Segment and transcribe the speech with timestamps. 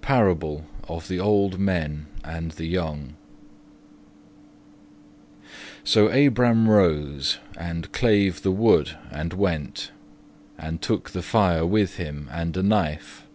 [0.00, 3.16] Parable of the Old Men and the Young
[5.84, 9.90] So Abram rose, and clave the wood, and went,
[10.56, 13.26] And took the fire with him, and a knife.